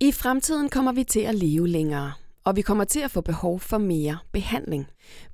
[0.00, 2.12] I fremtiden kommer vi til at leve længere,
[2.44, 4.86] og vi kommer til at få behov for mere behandling.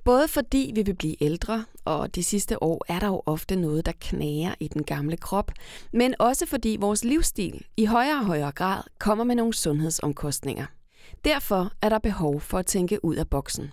[0.03, 3.85] Både fordi vi vil blive ældre, og de sidste år er der jo ofte noget,
[3.85, 5.51] der knager i den gamle krop,
[5.93, 10.65] men også fordi vores livsstil i højere og højere grad kommer med nogle sundhedsomkostninger.
[11.25, 13.71] Derfor er der behov for at tænke ud af boksen.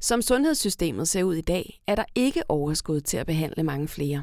[0.00, 4.22] Som sundhedssystemet ser ud i dag, er der ikke overskud til at behandle mange flere.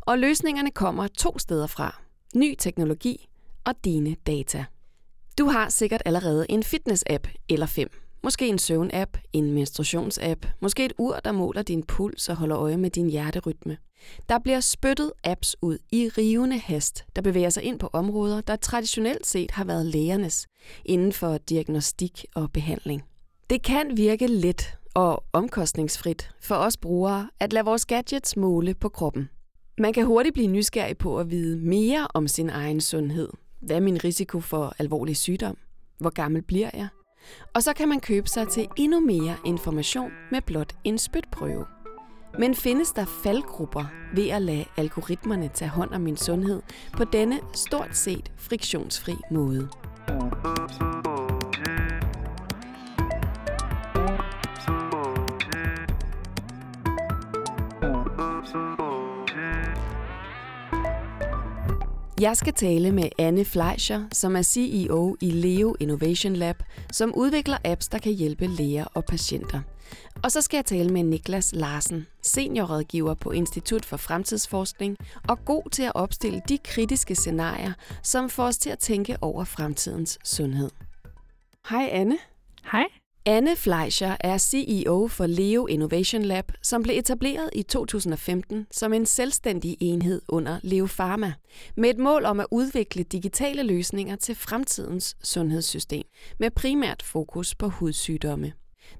[0.00, 2.00] Og løsningerne kommer to steder fra.
[2.34, 3.28] Ny teknologi
[3.64, 4.64] og dine data.
[5.38, 7.88] Du har sikkert allerede en fitness-app eller fem.
[8.22, 12.76] Måske en søvn-app, en menstruations-app, måske et ur, der måler din puls og holder øje
[12.76, 13.76] med din hjerterytme.
[14.28, 18.56] Der bliver spyttet apps ud i rivende hast, der bevæger sig ind på områder, der
[18.56, 20.46] traditionelt set har været lægernes,
[20.84, 23.02] inden for diagnostik og behandling.
[23.50, 28.88] Det kan virke let og omkostningsfrit for os brugere at lade vores gadgets måle på
[28.88, 29.28] kroppen.
[29.78, 33.28] Man kan hurtigt blive nysgerrig på at vide mere om sin egen sundhed.
[33.60, 35.56] Hvad er min risiko for alvorlig sygdom?
[35.98, 36.88] Hvor gammel bliver jeg?
[37.54, 41.66] Og så kan man købe sig til endnu mere information med blot en spytprøve.
[42.38, 47.40] Men findes der faldgrupper ved at lade algoritmerne tage hånd om min sundhed på denne
[47.54, 49.68] stort set friktionsfri måde?
[62.20, 67.56] Jeg skal tale med Anne Fleischer, som er CEO i Leo Innovation Lab, som udvikler
[67.64, 69.60] apps, der kan hjælpe læger og patienter.
[70.24, 74.96] Og så skal jeg tale med Niklas Larsen, seniorrådgiver på Institut for Fremtidsforskning
[75.28, 79.44] og god til at opstille de kritiske scenarier, som får os til at tænke over
[79.44, 80.70] fremtidens sundhed.
[81.70, 82.18] Hej Anne.
[82.72, 82.84] Hej.
[83.28, 89.06] Anne Fleischer er CEO for Leo Innovation Lab, som blev etableret i 2015 som en
[89.06, 91.32] selvstændig enhed under Leo Pharma,
[91.76, 96.02] med et mål om at udvikle digitale løsninger til fremtidens sundhedssystem,
[96.38, 98.52] med primært fokus på hudsygdomme.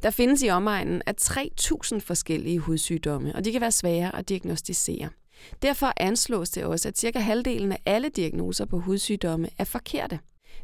[0.03, 5.09] Der findes i omegnen af 3.000 forskellige hudsygdomme, og de kan være svære at diagnostisere.
[5.63, 10.19] Derfor anslås det også, at cirka halvdelen af alle diagnoser på hudsygdomme er forkerte.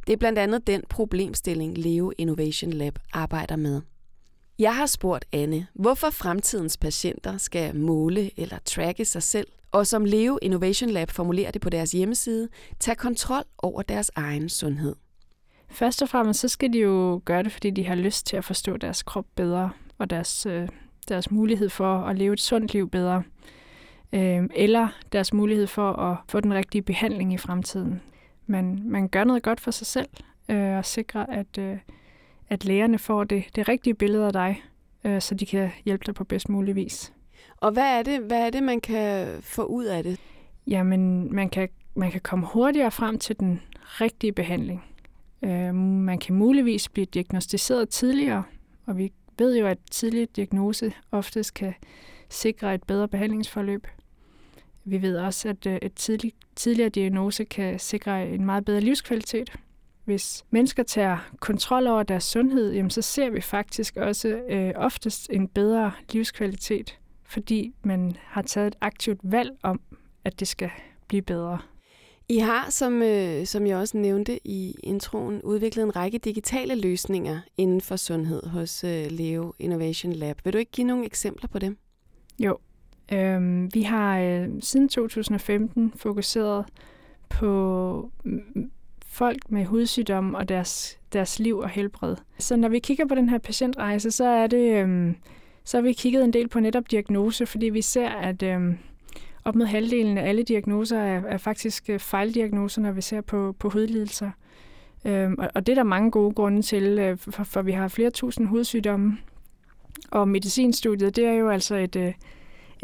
[0.06, 3.80] Det er blandt andet den problemstilling Leo Innovation Lab arbejder med.
[4.58, 10.04] Jeg har spurgt Anne, hvorfor fremtidens patienter skal måle eller tracke sig selv, og som
[10.04, 12.48] Leo Innovation Lab formulerer det på deres hjemmeside,
[12.80, 14.94] tage kontrol over deres egen sundhed.
[15.70, 18.44] Først og fremmest så skal de jo gøre det, fordi de har lyst til at
[18.44, 20.68] forstå deres krop bedre, og deres, øh,
[21.08, 23.22] deres mulighed for at leve et sundt liv bedre.
[24.12, 28.00] Øh, eller deres mulighed for at få den rigtige behandling i fremtiden
[28.46, 30.08] man, man gør noget godt for sig selv,
[30.48, 31.76] øh, og sikrer, at, øh,
[32.48, 34.62] at lægerne får det, det rigtige billede af dig,
[35.04, 37.12] øh, så de kan hjælpe dig på bedst mulig vis.
[37.56, 40.20] Og hvad er det, hvad er det man kan få ud af det?
[40.66, 44.84] Jamen, man kan, man kan komme hurtigere frem til den rigtige behandling.
[45.42, 48.42] Øh, man kan muligvis blive diagnostiseret tidligere,
[48.86, 51.74] og vi ved jo, at tidlig diagnose oftest kan
[52.28, 53.86] sikre et bedre behandlingsforløb.
[54.84, 59.52] Vi ved også, at øh, et tidlig, tidligere diagnose kan sikre en meget bedre livskvalitet.
[60.04, 65.30] Hvis mennesker tager kontrol over deres sundhed, jamen, så ser vi faktisk også øh, oftest
[65.30, 69.80] en bedre livskvalitet, fordi man har taget et aktivt valg om,
[70.24, 70.70] at det skal
[71.08, 71.58] blive bedre.
[72.28, 77.40] I har, som, øh, som jeg også nævnte i introen, udviklet en række digitale løsninger
[77.56, 80.40] inden for sundhed hos øh, Leo Innovation Lab.
[80.44, 81.78] Vil du ikke give nogle eksempler på dem?
[82.38, 82.58] Jo,
[83.12, 86.64] Øhm, vi har øh, siden 2015 fokuseret
[87.28, 88.70] på mm, mm,
[89.06, 92.16] folk med hudsygdomme og deres, deres liv og helbred.
[92.38, 95.16] Så når vi kigger på den her patientrejse, så er det øhm,
[95.64, 98.78] så har vi kigget en del på netop diagnose, fordi vi ser, at øhm,
[99.44, 103.56] op mod halvdelen af alle diagnoser er, er faktisk øh, fejldiagnoser, når vi ser på,
[103.58, 104.30] på hudlidelser.
[105.04, 107.88] Øhm, og, og det er der mange gode grunde til, øh, for, for vi har
[107.88, 109.18] flere tusind hudsygdomme.
[110.10, 112.12] Og medicinstudiet, det er jo altså et, øh,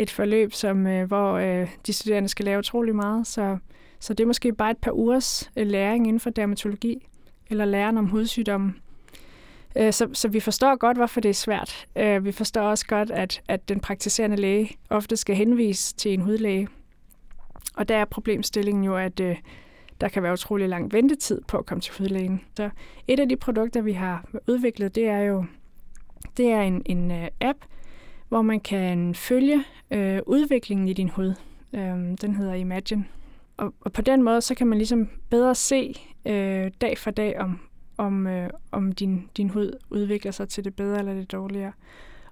[0.03, 3.27] et forløb, som, øh, hvor øh, de studerende skal lave utrolig meget.
[3.27, 3.59] Så,
[4.01, 7.07] så det er måske bare et par ugers øh, læring inden for dermatologi,
[7.51, 8.75] eller læren om hudsygdomme.
[9.77, 11.87] Øh, så, så vi forstår godt, hvorfor det er svært.
[11.97, 16.21] Øh, vi forstår også godt, at, at den praktiserende læge ofte skal henvise til en
[16.21, 16.69] hudlæge.
[17.77, 19.37] Og der er problemstillingen jo, at øh,
[20.01, 22.41] der kan være utrolig lang ventetid på at komme til hudlægen.
[22.57, 22.71] Så
[23.09, 25.45] et af de produkter, vi har udviklet, det er jo
[26.37, 27.59] det er en, en øh, app,
[28.31, 31.35] hvor man kan følge øh, udviklingen i din hud.
[31.73, 33.05] Øh, den hedder Imagine.
[33.57, 35.95] Og, og på den måde, så kan man ligesom bedre se
[36.27, 37.61] øh, dag for dag, om,
[37.99, 41.73] om, øh, om din, din hud udvikler sig til det bedre eller det dårligere.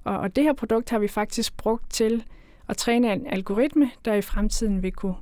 [0.04, 2.24] Og, og det her produkt har vi faktisk brugt til
[2.68, 5.16] at træne en algoritme, der i fremtiden vil kunne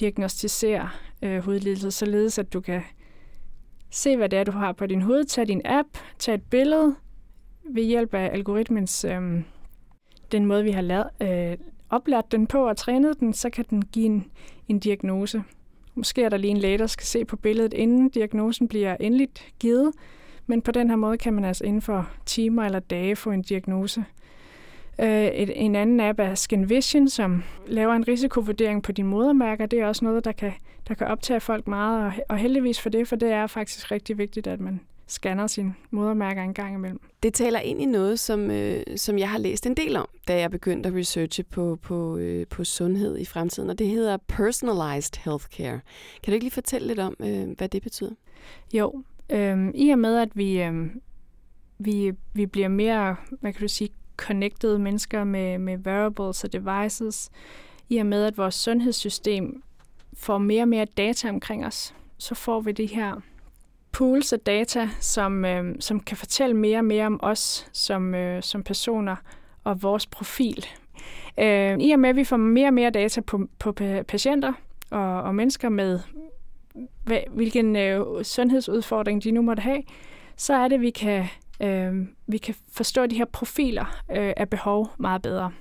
[0.00, 0.88] diagnostisere
[1.22, 2.82] øh, hudlidelse, således at du kan
[3.90, 5.88] se, hvad det er, du har på din hud, tag din app,
[6.18, 6.94] tag et billede
[7.64, 9.42] ved hjælp af algoritmens, øh,
[10.32, 11.56] den måde, vi har lavet, øh,
[11.90, 14.24] oplært den på og trænet den, så kan den give en,
[14.68, 15.42] en diagnose.
[15.94, 19.52] Måske er der lige en læge, der skal se på billedet, inden diagnosen bliver endeligt
[19.58, 19.92] givet,
[20.46, 23.42] men på den her måde kan man altså inden for timer eller dage få en
[23.42, 24.04] diagnose.
[25.00, 29.66] Øh, et, en anden app er Skin Vision, som laver en risikovurdering på dine modermærker.
[29.66, 30.52] Det er også noget, der kan,
[30.88, 34.18] der kan optage folk meget, og, og heldigvis for det, for det er faktisk rigtig
[34.18, 34.80] vigtigt, at man
[35.12, 37.00] scanner sine modermærker en gang imellem.
[37.22, 40.40] Det taler ind i noget, som, øh, som jeg har læst en del om, da
[40.40, 45.20] jeg begyndte at researche på, på, øh, på sundhed i fremtiden, og det hedder personalized
[45.24, 45.80] healthcare.
[46.22, 48.12] Kan du ikke lige fortælle lidt om, øh, hvad det betyder?
[48.72, 50.86] Jo, øh, i og med, at vi, øh,
[51.78, 57.30] vi, vi bliver mere, hvad kan du sige, connected mennesker med, med wearables og devices,
[57.88, 59.62] i og med, at vores sundhedssystem
[60.14, 63.20] får mere og mere data omkring os, så får vi de her
[63.92, 68.42] pools af data, som, øh, som kan fortælle mere og mere om os som, øh,
[68.42, 69.16] som personer
[69.64, 70.66] og vores profil.
[71.38, 73.72] Øh, I og med, at vi får mere og mere data på, på
[74.08, 74.52] patienter
[74.90, 76.00] og, og mennesker med,
[77.04, 79.82] hvad, hvilken øh, sundhedsudfordring de nu måtte have,
[80.36, 81.26] så er det, at vi kan,
[81.62, 85.52] øh, vi kan forstå de her profiler øh, af behov meget bedre.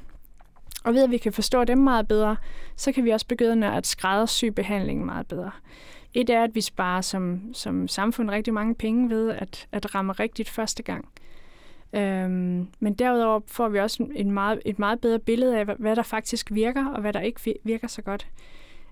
[0.83, 2.35] Og ved at vi kan forstå dem meget bedre,
[2.75, 5.51] så kan vi også begynde at skræddersy behandlingen meget bedre.
[6.13, 10.13] Et er, at vi sparer som, som samfund rigtig mange penge ved at, at ramme
[10.13, 11.09] rigtigt første gang.
[11.93, 16.03] Øhm, men derudover får vi også en meget, et meget bedre billede af, hvad der
[16.03, 18.27] faktisk virker, og hvad der ikke virker så godt.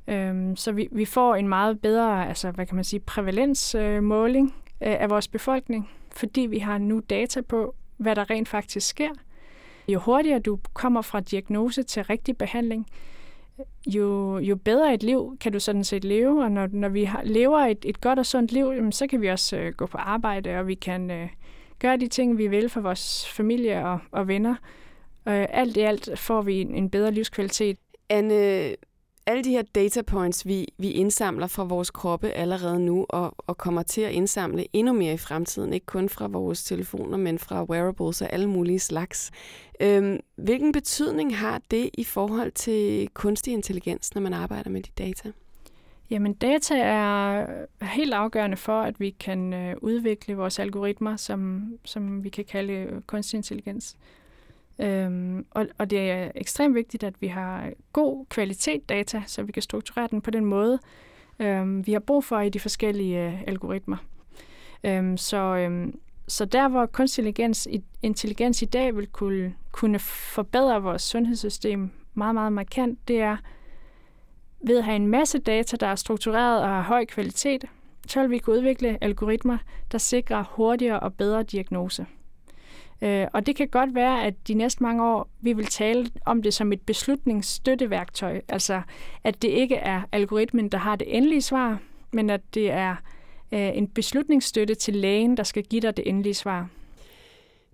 [0.07, 4.91] Øhm, så vi, vi får en meget bedre, altså hvad kan man sige, prævalensmåling øh,
[4.91, 9.09] øh, af vores befolkning, fordi vi har nu data på, hvad der rent faktisk sker.
[9.87, 12.87] Jo hurtigere du kommer fra diagnose til rigtig behandling,
[13.87, 17.21] jo, jo bedre et liv kan du sådan set leve, og når, når vi har,
[17.23, 19.97] lever et, et godt og sundt liv, jamen, så kan vi også øh, gå på
[19.97, 21.27] arbejde, og vi kan øh,
[21.79, 24.55] gøre de ting, vi vil for vores familie og, og venner.
[25.27, 27.77] Øh, alt i alt får vi en, en bedre livskvalitet.
[28.09, 28.75] Anne,
[29.25, 33.57] alle de her data points, vi, vi indsamler fra vores kroppe allerede nu, og, og
[33.57, 37.63] kommer til at indsamle endnu mere i fremtiden, ikke kun fra vores telefoner, men fra
[37.63, 39.31] wearables og alle mulige slags.
[39.79, 44.91] Øhm, hvilken betydning har det i forhold til kunstig intelligens, når man arbejder med de
[44.97, 45.31] data?
[46.09, 47.47] Jamen, data er
[47.81, 53.01] helt afgørende for, at vi kan øh, udvikle vores algoritmer, som, som vi kan kalde
[53.07, 53.97] kunstig intelligens.
[54.79, 59.51] Øhm, og, og det er ekstremt vigtigt, at vi har god kvalitet data, så vi
[59.51, 60.79] kan strukturere den på den måde,
[61.39, 63.97] øhm, vi har brug for i de forskellige øh, algoritmer.
[64.83, 67.67] Øhm, så, øhm, så der, hvor kunstig intelligens,
[68.01, 73.37] intelligens i dag vil kunne, kunne forbedre vores sundhedssystem meget, meget markant, det er
[74.61, 77.65] ved at have en masse data, der er struktureret og har høj kvalitet,
[78.07, 79.57] så vil vi kunne udvikle algoritmer,
[79.91, 82.05] der sikrer hurtigere og bedre diagnose.
[83.01, 86.41] Øh, og det kan godt være, at de næste mange år, vi vil tale om
[86.41, 88.41] det som et beslutningsstøtteværktøj.
[88.47, 88.81] Altså,
[89.23, 91.79] at det ikke er algoritmen, der har det endelige svar,
[92.11, 92.95] men at det er
[93.51, 96.67] øh, en beslutningsstøtte til lægen, der skal give dig det endelige svar.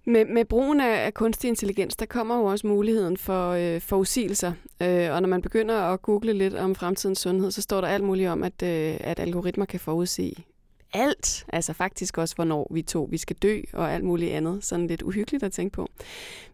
[0.07, 4.53] Med, med brugen af, af kunstig intelligens, der kommer jo også muligheden for øh, forudsigelser.
[4.81, 8.03] Øh, og når man begynder at google lidt om fremtidens sundhed, så står der alt
[8.03, 10.45] muligt om, at, øh, at algoritmer kan forudsige
[10.93, 11.45] alt.
[11.53, 14.63] Altså faktisk også, hvornår vi to vi skal dø og alt muligt andet.
[14.63, 15.87] Sådan lidt uhyggeligt at tænke på.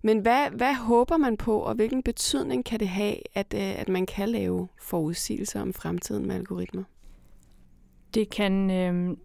[0.02, 3.90] Men hvad, hvad håber man på, og hvilken betydning kan det have, at, øh, at
[3.90, 6.84] man kan lave forudsigelser om fremtiden med algoritmer?
[8.14, 9.18] Det kan, øh,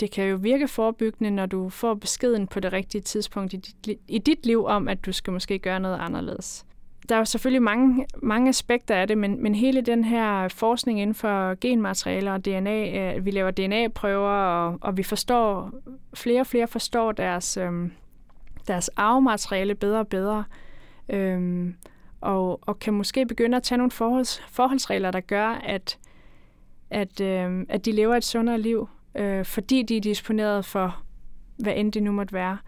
[0.00, 3.98] det kan jo virke forebyggende, når du får beskeden på det rigtige tidspunkt i dit,
[4.08, 6.66] i dit liv om, at du skal måske gøre noget anderledes
[7.08, 11.14] der er selvfølgelig mange, mange aspekter af det, men, men hele den her forskning inden
[11.14, 15.70] for genmaterialer og DNA, øh, vi laver DNA-prøver, og, og vi forstår,
[16.14, 17.72] flere og flere forstår deres, øh,
[18.68, 20.44] deres arvemateriale bedre og bedre,
[21.08, 21.72] øh,
[22.20, 25.98] og, og kan måske begynde at tage nogle forholds, forholdsregler, der gør, at,
[26.90, 31.02] at, øh, at de lever et sundere liv, øh, fordi de er disponeret for,
[31.58, 32.58] hvad end det nu måtte være.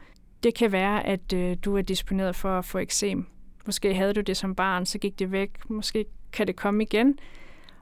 [0.42, 3.26] Det kan være, at øh, du er disponeret for at få eksem
[3.68, 5.50] Måske havde du det som barn, så gik det væk.
[5.70, 7.18] Måske kan det komme igen.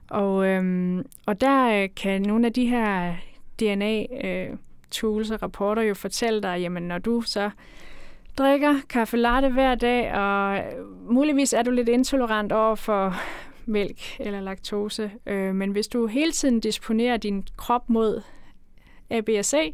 [0.09, 3.15] Og, øhm, og der øh, kan nogle af de her
[3.59, 7.49] DNA-tools øh, øh og rapporter jo fortælle dig, jamen når du så
[8.37, 13.15] drikker kaffe latte hver dag, og øh, muligvis er du lidt intolerant over for
[13.65, 18.21] mælk eller laktose, øh, men hvis du hele tiden disponerer din krop mod
[19.09, 19.71] A, B og C,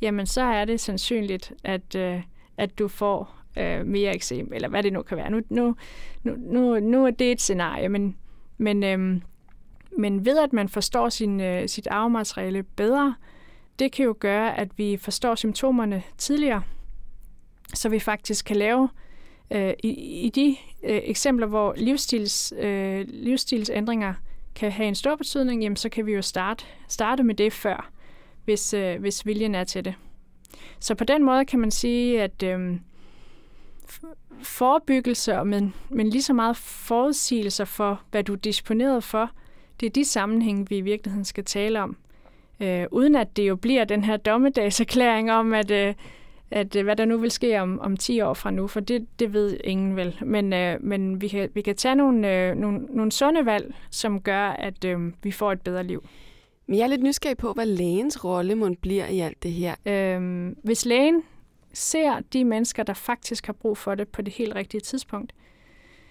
[0.00, 2.22] jamen så er det sandsynligt, at, øh,
[2.56, 5.30] at du får øh, mere eksem, eller hvad det nu kan være.
[5.30, 5.74] Nu, nu,
[6.22, 8.16] nu, nu, nu er det et scenarie, men,
[8.58, 9.20] men, øh,
[9.98, 13.14] men ved at man forstår sin, øh, sit arvemateriale bedre,
[13.78, 16.62] det kan jo gøre, at vi forstår symptomerne tidligere,
[17.74, 18.88] så vi faktisk kan lave
[19.50, 19.88] øh, i,
[20.26, 24.14] i de øh, eksempler, hvor livsstils, øh, livsstilsændringer
[24.54, 27.90] kan have en stor betydning, jamen, så kan vi jo starte, starte med det før,
[28.44, 29.94] hvis, øh, hvis viljen er til det.
[30.80, 32.76] Så på den måde kan man sige, at øh,
[34.42, 39.30] forebyggelse, men, men lige så meget forudsigelser for, hvad du er disponeret for,
[39.80, 41.96] det er de sammenhænge, vi i virkeligheden skal tale om.
[42.60, 45.94] Øh, uden at det jo bliver den her dommedagserklæring om, at, øh,
[46.50, 49.06] at øh, hvad der nu vil ske om, om 10 år fra nu, for det,
[49.18, 50.18] det ved ingen vel.
[50.22, 54.20] Men, øh, men vi, kan, vi kan tage nogle, øh, nogle, nogle sunde valg, som
[54.20, 56.04] gør, at øh, vi får et bedre liv.
[56.66, 59.74] Men jeg er lidt nysgerrig på, hvad lægens rolle må bliver i alt det her.
[59.86, 61.22] Øh, hvis lægen
[61.76, 65.32] ser de mennesker, der faktisk har brug for det på det helt rigtige tidspunkt,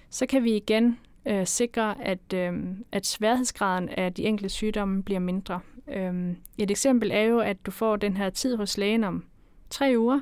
[0.10, 2.53] så kan vi igen øh, sikre, at, øh,
[2.91, 5.60] at sværhedsgraden af de enkelte sygdomme bliver mindre.
[5.88, 9.25] Øh, et eksempel er jo, at du får den her tid hos lægen om
[9.69, 10.22] tre uger,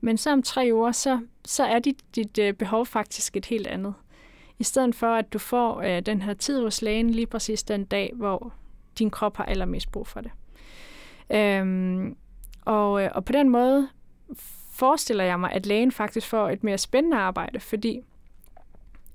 [0.00, 3.66] men så om tre uger, så, så er dit, dit øh, behov faktisk et helt
[3.66, 3.94] andet.
[4.58, 7.84] I stedet for, at du får øh, den her tid hos lægen lige præcis den
[7.84, 8.52] dag, hvor
[8.98, 10.30] din krop har allermest brug for det.
[11.30, 12.16] Øhm,
[12.64, 13.88] og, øh, og på den måde
[14.80, 18.00] forestiller jeg mig, at lægen faktisk får et mere spændende arbejde, fordi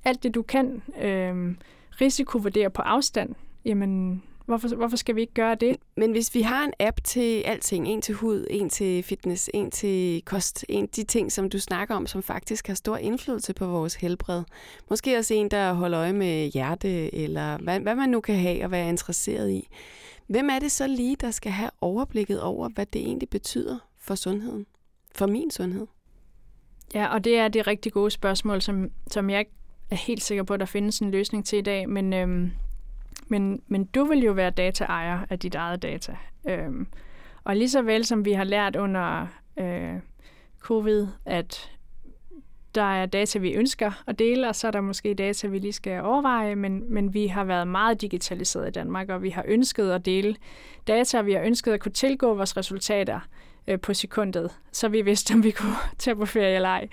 [0.04, 1.56] alt det, du kan øh,
[2.02, 5.78] risikovurdere på afstand, jamen, hvorfor, hvorfor skal vi ikke gøre det?
[5.98, 9.72] Men hvis vi har en app til alting, en til hud, en til fitness, en
[9.72, 13.66] til kost, en de ting, som du snakker om, som faktisk har stor indflydelse på
[13.68, 14.44] vores helbred.
[14.90, 18.64] Måske også en, der holder øje med hjerte, eller hvad, hvad man nu kan have
[18.64, 19.68] og være interesseret i.
[20.28, 24.16] Hvem er det så lige, der skal have overblikket over, hvad det egentlig betyder for
[24.16, 24.66] sundheden?
[25.16, 25.88] For min sundhed?
[26.94, 29.46] Ja, og det er det rigtig gode spørgsmål, som, som jeg
[29.92, 32.52] er helt sikker på, at der findes en løsning til i dag, men, øhm,
[33.28, 36.18] men, men du vil jo være dataejer af dit eget data.
[36.50, 36.88] Øhm,
[37.44, 39.94] og lige så vel som vi har lært under øh,
[40.60, 41.72] covid, at
[42.76, 45.74] der er data, vi ønsker at dele, og så er der måske data, vi lige
[45.74, 49.92] skal overveje, men, men vi har været meget digitaliseret i Danmark, og vi har ønsket
[49.92, 50.36] at dele
[50.88, 53.20] data, og vi har ønsket at kunne tilgå vores resultater
[53.68, 56.88] øh, på sekundet, så vi vidste, om vi kunne tage på ferie eller ej.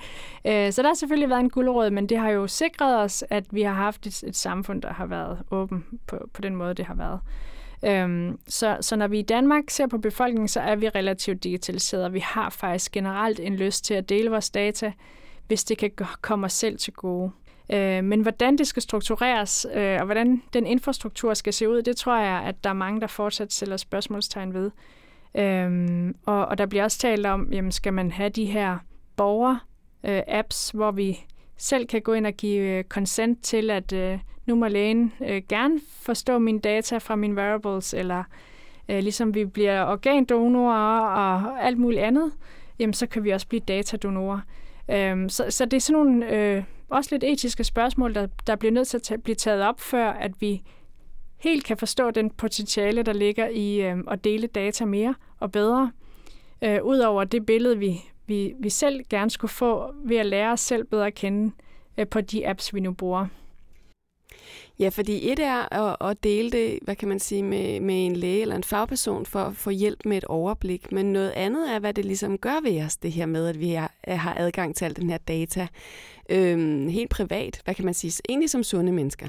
[0.44, 3.44] Øh, så der har selvfølgelig været en guldråd, men det har jo sikret os, at
[3.50, 6.84] vi har haft et, et samfund, der har været åben på, på den måde, det
[6.84, 7.20] har været.
[7.84, 12.12] Øhm, så, så når vi i Danmark ser på befolkningen, så er vi relativt digitaliseret.
[12.12, 14.92] Vi har faktisk generelt en lyst til at dele vores data,
[15.46, 17.30] hvis det kan komme os selv til gode.
[17.72, 21.96] Øh, men hvordan det skal struktureres, øh, og hvordan den infrastruktur skal se ud, det
[21.96, 24.70] tror jeg, at der er mange, der fortsat stiller spørgsmålstegn ved.
[25.34, 28.78] Øhm, og, og der bliver også talt om, jamen skal man have de her
[29.16, 31.18] borger-apps, øh, hvor vi
[31.56, 35.42] selv kan gå ind og give øh, consent til, at øh, nu må lægen øh,
[35.48, 38.24] gerne forstå mine data fra mine variables, eller
[38.88, 42.32] øh, ligesom vi bliver organdonorer og alt muligt andet,
[42.78, 44.40] jamen så kan vi også blive datadonorer.
[44.90, 48.72] Øhm, så, så det er sådan nogle øh, også lidt etiske spørgsmål, der, der bliver
[48.72, 50.62] nødt til at tage, blive taget op, før at vi
[51.42, 55.92] helt kan forstå den potentiale, der ligger i øh, at dele data mere og bedre.
[56.64, 60.60] Øh, Udover det billede, vi, vi, vi selv gerne skulle få ved at lære os
[60.60, 61.52] selv bedre at kende
[61.98, 63.26] øh, på de apps, vi nu bruger.
[64.78, 68.16] Ja, fordi et er at, at dele det, hvad kan man sige, med, med en
[68.16, 71.78] læge eller en fagperson for at få hjælp med et overblik, men noget andet er,
[71.78, 74.84] hvad det ligesom gør ved os, det her med, at vi har, har adgang til
[74.84, 75.66] al den her data
[76.30, 79.28] øhm, helt privat, hvad kan man sige, egentlig som sunde mennesker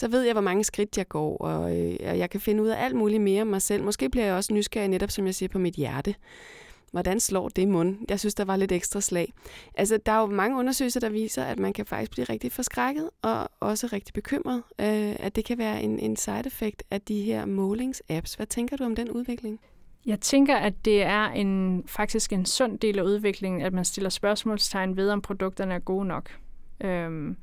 [0.00, 2.68] så ved jeg, hvor mange skridt jeg går, og, øh, og jeg kan finde ud
[2.68, 3.84] af alt muligt mere om mig selv.
[3.84, 6.14] Måske bliver jeg også nysgerrig netop, som jeg siger, på mit hjerte.
[6.92, 7.96] Hvordan slår det mund?
[8.08, 9.32] Jeg synes, der var lidt ekstra slag.
[9.74, 13.10] Altså, der er jo mange undersøgelser, der viser, at man kan faktisk blive rigtig forskrækket,
[13.22, 17.22] og også rigtig bekymret, øh, at det kan være en, en side effect af de
[17.22, 18.34] her målingsapps.
[18.34, 19.60] Hvad tænker du om den udvikling?
[20.06, 24.10] Jeg tænker, at det er en faktisk en sund del af udviklingen, at man stiller
[24.10, 26.30] spørgsmålstegn ved, om produkterne er gode nok.
[26.80, 27.36] Øhm,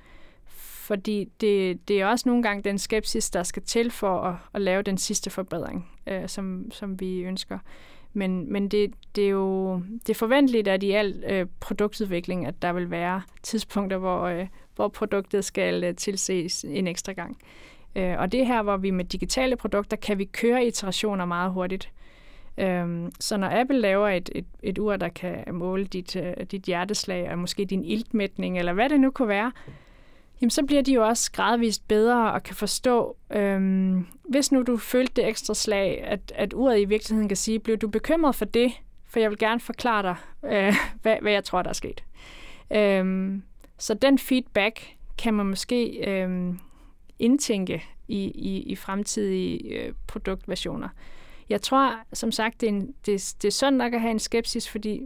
[0.88, 4.62] fordi det, det er også nogle gange den skepsis, der skal til for at, at
[4.62, 7.60] lave den sidste forbedring, øh, som, som vi ønsker.
[8.14, 12.62] Men, men det, det er jo det er forventeligt, at i al øh, produktudvikling, at
[12.62, 17.38] der vil være tidspunkter, hvor, øh, hvor produktet skal øh, tilses en ekstra gang.
[17.96, 21.52] Øh, og det er her, hvor vi med digitale produkter kan vi køre iterationer meget
[21.52, 21.92] hurtigt.
[22.58, 26.64] Øhm, så når Apple laver et, et, et ur, der kan måle dit, øh, dit
[26.64, 29.52] hjerteslag og måske din iltmætning, eller hvad det nu kunne være,
[30.42, 34.78] jamen så bliver de jo også gradvist bedre og kan forstå, øhm, hvis nu du
[34.78, 38.46] følte det ekstra slag, at, at uret i virkeligheden kan sige, bliver du bekymret for
[38.46, 38.72] det?
[39.06, 40.16] For jeg vil gerne forklare dig,
[40.52, 42.04] øh, hvad, hvad jeg tror, der er sket.
[42.72, 43.44] Øhm,
[43.78, 46.60] så den feedback kan man måske øhm,
[47.20, 50.90] indtænke i, i, i fremtidige øh, produktversioner.
[51.50, 54.20] jeg tror, som sagt, det er, en, det, det er sundt nok at have en
[54.20, 55.02] skepsis, fordi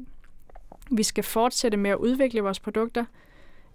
[0.92, 3.06] vi skal fortsætte med at udvikle vores produkter.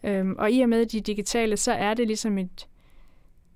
[0.05, 2.67] Øhm, og i og med de digitale, så er det ligesom et,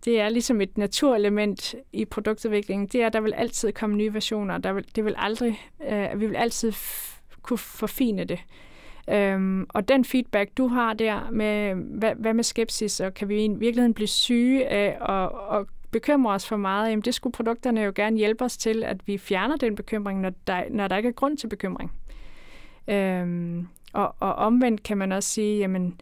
[0.05, 2.87] det er ligesom et naturelement i produktudviklingen.
[2.87, 4.59] Det er, at der vil altid komme nye versioner.
[4.59, 6.73] Der vil, det vil aldrig, øh, vi vil altid
[7.43, 8.39] kunne forfine det.
[9.11, 13.45] Øhm, og den feedback, du har der med, hvad, hvad med skepsis, og kan vi
[13.45, 17.81] i virkeligheden blive syge af og, og bekymre os for meget, jamen det skulle produkterne
[17.81, 21.09] jo gerne hjælpe os til, at vi fjerner den bekymring, når der, når der ikke
[21.09, 21.93] er grund til bekymring.
[22.89, 26.01] Øhm, og, og omvendt kan man også sige, jamen,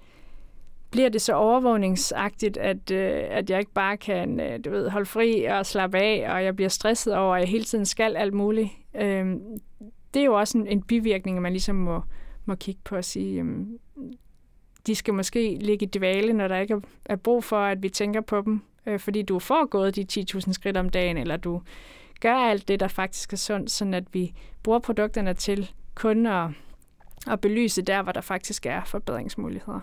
[0.91, 5.07] bliver det så overvågningsagtigt, at, øh, at jeg ikke bare kan øh, du ved, holde
[5.07, 8.35] fri og slappe af, og jeg bliver stresset over, at jeg hele tiden skal alt
[8.35, 8.69] muligt.
[8.95, 9.37] Øh,
[10.15, 12.03] det er jo også en, en bivirkning, at man ligesom må,
[12.45, 13.67] må kigge på og sige, øh,
[14.87, 18.21] de skal måske ligge i dvale, når der ikke er brug for, at vi tænker
[18.21, 21.63] på dem, øh, fordi du får gået de 10.000 skridt om dagen, eller du
[22.21, 26.49] gør alt det, der faktisk er sundt, sådan at vi bruger produkterne til kun at,
[27.31, 29.81] at belyse der, hvor der faktisk er forbedringsmuligheder.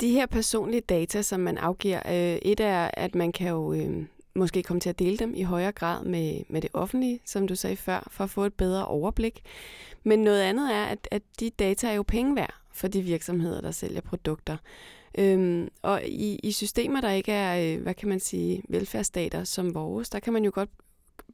[0.00, 4.06] De her personlige data, som man afgiver, øh, et er, at man kan jo øh,
[4.34, 7.54] måske komme til at dele dem i højere grad med, med det offentlige, som du
[7.54, 9.42] sagde før, for at få et bedre overblik.
[10.04, 13.60] Men noget andet er, at, at de data er jo penge værd for de virksomheder,
[13.60, 14.56] der sælger produkter.
[15.18, 19.74] Øhm, og i, i systemer, der ikke er, øh, hvad kan man sige, velfærdsstater som
[19.74, 20.70] vores, der kan man jo godt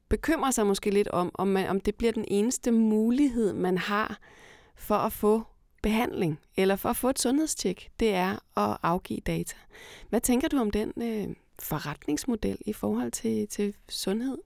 [0.09, 4.19] bekymre sig måske lidt om, om, man, om det bliver den eneste mulighed, man har
[4.75, 5.43] for at få
[5.83, 9.57] behandling, eller for at få et sundhedstjek, det er at afgive data.
[10.09, 14.39] Hvad tænker du om den øh, forretningsmodel i forhold til, til sundhed?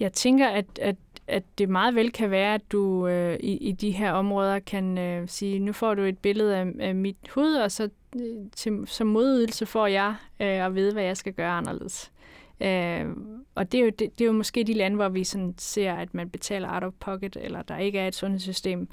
[0.00, 0.96] Jeg tænker, at, at,
[1.26, 4.98] at det meget vel kan være, at du øh, i, i de her områder kan
[4.98, 8.82] øh, sige, nu får du et billede af, af mit hud, og så øh, til,
[8.86, 12.12] som modydelse får jeg øh, at vide, hvad jeg skal gøre anderledes.
[12.60, 13.06] Øh,
[13.54, 15.94] og det er, jo, det, det er jo måske de lande, hvor vi sådan ser,
[15.94, 18.88] at man betaler out of pocket, eller der ikke er et sundhedssystem,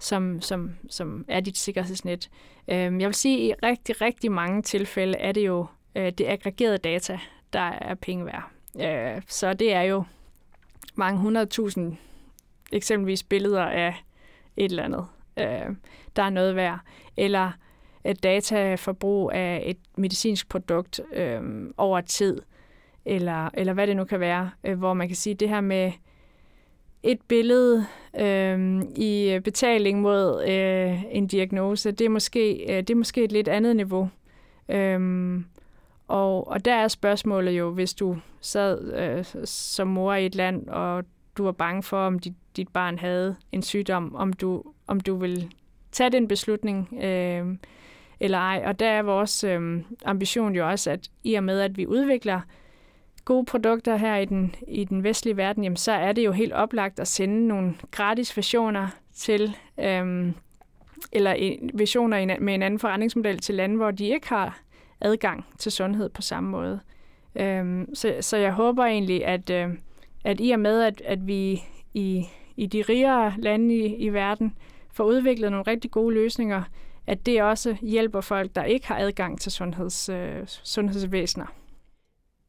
[0.00, 2.30] som, som, som er dit sikkerhedsnet.
[2.68, 6.26] Øhm, jeg vil sige, at i rigtig, rigtig mange tilfælde er det jo øh, det
[6.28, 7.18] aggregerede data,
[7.52, 8.50] der er penge værd.
[8.80, 10.04] Øh, så det er jo
[10.94, 11.96] mange hundredtusind
[12.72, 13.94] eksempelvis billeder af
[14.56, 15.76] et eller andet, øh,
[16.16, 16.78] der er noget værd.
[17.16, 17.52] Eller
[18.04, 22.42] et dataforbrug af et medicinsk produkt øh, over tid,
[23.04, 25.92] eller, eller hvad det nu kan være, øh, hvor man kan sige, det her med
[27.02, 27.86] et billede
[28.20, 33.32] øh, i betaling mod øh, en diagnose, det er, måske, øh, det er måske et
[33.32, 34.08] lidt andet niveau.
[34.68, 35.40] Øh,
[36.08, 40.68] og, og der er spørgsmålet jo, hvis du sad øh, som mor i et land,
[40.68, 41.04] og
[41.36, 45.16] du var bange for, om dit, dit barn havde en sygdom, om du, om du
[45.16, 45.52] vil
[45.92, 47.46] tage den beslutning øh,
[48.20, 48.62] eller ej.
[48.66, 52.40] Og der er vores øh, ambition jo også, at i og med, at vi udvikler
[53.24, 56.52] gode produkter her i den, i den vestlige verden, jamen, så er det jo helt
[56.52, 60.34] oplagt at sende nogle gratis versioner til, øhm,
[61.12, 64.60] eller versioner med en anden forretningsmodel til lande, hvor de ikke har
[65.00, 66.80] adgang til sundhed på samme måde.
[67.34, 69.68] Øhm, så, så jeg håber egentlig, at, øh,
[70.24, 71.62] at i og med, at, at vi
[71.94, 72.24] i,
[72.56, 74.54] i de rigere lande i, i verden
[74.92, 76.62] får udviklet nogle rigtig gode løsninger,
[77.06, 81.46] at det også hjælper folk, der ikke har adgang til sundheds, øh, sundhedsvæsener.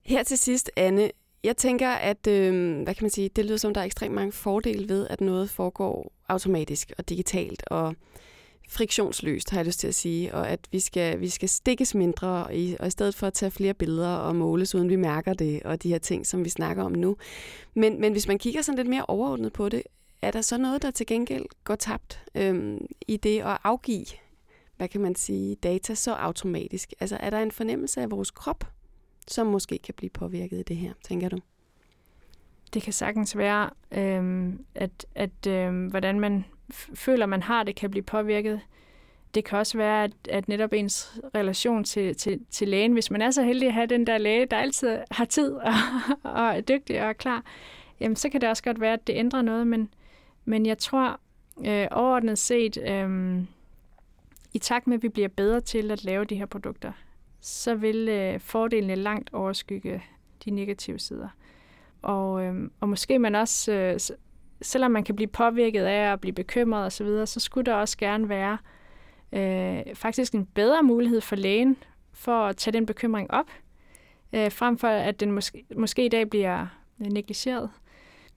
[0.04, 1.12] Her til sidst, Anne,
[1.44, 4.32] jeg tænker, at øh, hvad kan man sige, det lyder som, der er ekstremt mange
[4.32, 7.96] fordele ved, at noget foregår automatisk og digitalt, og
[8.70, 12.56] friktionsløst, har jeg lyst til at sige, og at vi skal, vi skal stikkes mindre,
[12.56, 15.64] i, og i stedet for at tage flere billeder og måles, uden vi mærker det,
[15.64, 17.18] og de her ting, som vi snakker om nu.
[17.74, 19.84] Men, men hvis man kigger sådan lidt mere overordnet på det,
[20.22, 24.06] er der så noget, der til gengæld går tabt øhm, i det at afgive,
[24.78, 26.94] hvad kan man sige, data så automatisk?
[27.00, 28.72] Altså er der en fornemmelse af vores krop,
[29.28, 31.38] som måske kan blive påvirket i det her, tænker du?
[32.74, 36.46] Det kan sagtens være, øh, at, at øh, hvordan man
[36.94, 38.62] føler, man har det, kan blive påvirket.
[39.34, 43.22] Det kan også være, at, at netop ens relation til, til, til lægen, hvis man
[43.22, 45.74] er så heldig at have den der læge, der altid har tid og,
[46.24, 47.44] og er dygtig og er klar,
[48.00, 49.94] jamen så kan det også godt være, at det ændrer noget, men,
[50.46, 51.20] men jeg tror
[51.66, 53.40] øh, overordnet set, øh,
[54.54, 56.92] i takt med, at vi bliver bedre til at lave de her produkter,
[57.42, 60.04] så vil øh, fordelene langt overskygge
[60.46, 61.30] de negative sider.
[62.02, 64.00] Og, øh, og måske man også øh,
[64.62, 67.74] selvom man kan blive påvirket af at blive bekymret osv., så, videre, så skulle der
[67.74, 68.58] også gerne være
[69.32, 71.78] øh, faktisk en bedre mulighed for lægen
[72.14, 73.52] for at tage den bekymring op,
[74.34, 77.70] øh, frem for at den måske, måske i dag bliver negligeret.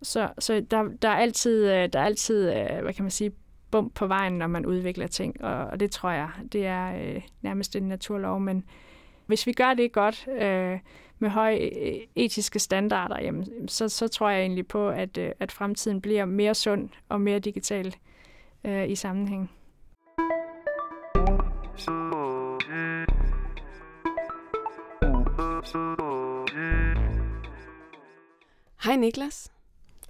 [0.03, 3.33] Så, så der, der er altid, øh, der er altid øh, hvad kan man sige,
[3.71, 7.23] bump på vejen, når man udvikler ting, og, og det tror jeg, det er øh,
[7.43, 8.65] nærmest en naturlov, men,
[9.27, 10.79] hvis vi gør det godt øh,
[11.19, 15.53] med høje øh, etiske standarder, jamen, så, så tror jeg egentlig på, at, øh, at
[15.53, 17.95] fremtiden bliver mere sund og mere digital
[18.65, 19.51] øh, i sammenhæng.
[28.85, 29.53] Hej Niklas.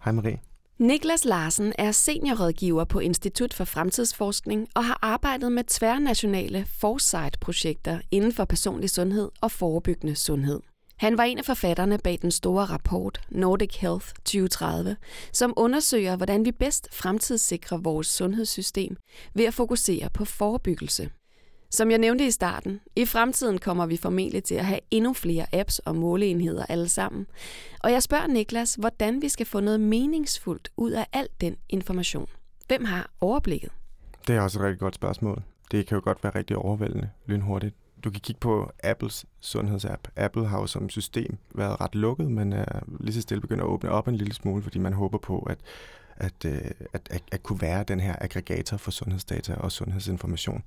[0.05, 0.54] Hej Marie.
[0.79, 8.33] Niklas Larsen er seniorrådgiver på Institut for Fremtidsforskning og har arbejdet med tværnationale Foresight-projekter inden
[8.33, 10.61] for personlig sundhed og forebyggende sundhed.
[10.97, 14.97] Han var en af forfatterne bag den store rapport Nordic Health 2030,
[15.33, 18.97] som undersøger, hvordan vi bedst fremtidssikrer vores sundhedssystem
[19.35, 21.11] ved at fokusere på forebyggelse.
[21.75, 25.47] Som jeg nævnte i starten, i fremtiden kommer vi formentlig til at have endnu flere
[25.53, 27.27] apps og måleenheder alle sammen.
[27.81, 32.27] Og jeg spørger Niklas, hvordan vi skal få noget meningsfuldt ud af al den information.
[32.69, 33.71] Hvem har overblikket?
[34.27, 35.43] Det er også et rigtig godt spørgsmål.
[35.71, 37.75] Det kan jo godt være rigtig overvældende lynhurtigt.
[38.05, 40.09] Du kan kigge på Apples sundhedsapp.
[40.17, 43.67] Apple har jo som system været ret lukket, men er lige så stille begyndt at
[43.67, 45.59] åbne op en lille smule, fordi man håber på, at
[46.17, 50.63] at, øh, at, at, at kunne være den her aggregator for sundhedsdata og sundhedsinformation.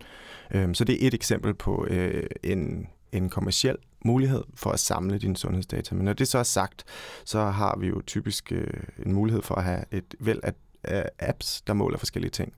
[0.52, 5.18] Øhm, så det er et eksempel på øh, en, en kommersiel mulighed for at samle
[5.18, 5.96] dine sundhedsdata.
[5.96, 6.84] Men når det så er sagt,
[7.26, 8.68] så har vi jo typisk øh,
[9.06, 12.54] en mulighed for at have et væld af apps, der måler forskellige ting.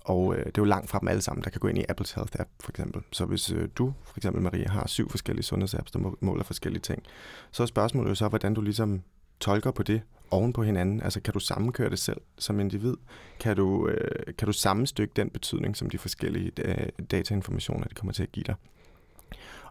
[0.00, 1.84] Og øh, det er jo langt fra dem alle sammen, der kan gå ind i
[1.88, 3.02] Apples Health App for eksempel.
[3.12, 7.02] Så hvis øh, du, for eksempel Maria, har syv forskellige sundhedsapps, der måler forskellige ting,
[7.50, 9.02] så er spørgsmålet jo så, hvordan du ligesom
[9.40, 11.02] tolker på det oven på hinanden?
[11.02, 12.94] Altså kan du sammenkøre det selv som individ?
[13.40, 18.12] Kan du, øh, kan du sammenstykke den betydning, som de forskellige øh, datainformationer de kommer
[18.12, 18.54] til at give dig?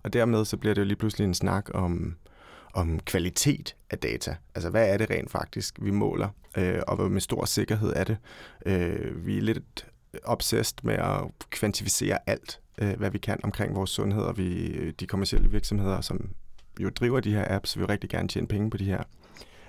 [0.04, 2.16] Og dermed så bliver det jo lige pludselig en snak om,
[2.74, 4.36] om kvalitet af data.
[4.56, 8.18] Altså hvad er det rent faktisk, vi måler, øh, og med stor sikkerhed er det.
[8.66, 9.88] Øh, vi er lidt
[10.24, 15.08] obsessed med at kvantificere alt, øh, hvad vi kan omkring vores sundhed, og vi, de
[15.08, 16.30] kommercielle virksomheder, som
[16.80, 19.04] jo driver de her apps, vil rigtig gerne tjene penge på de her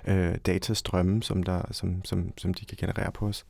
[0.07, 3.45] øh, datastrømme, som, der, som, som, som de kan generere på os.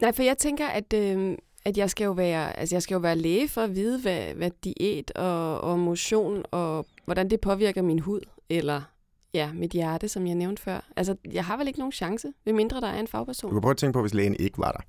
[0.00, 3.00] Nej, for jeg tænker, at, øh, at jeg skal jo være, altså jeg skal jo
[3.00, 7.82] være læge for at vide, hvad, hvad diæt og, og motion og hvordan det påvirker
[7.82, 8.82] min hud, eller
[9.34, 10.80] ja, mit hjerte, som jeg nævnte før.
[10.96, 13.50] Altså, jeg har vel ikke nogen chance, ved mindre der er en fagperson.
[13.50, 14.80] Du kan prøve at tænke på, hvis lægen ikke var der